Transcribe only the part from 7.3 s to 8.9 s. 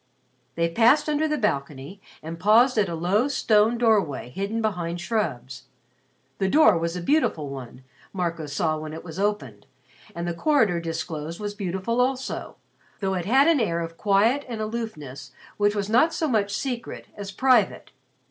one, Marco saw